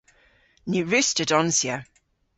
[0.69, 1.75] Ny wruss'ta donsya.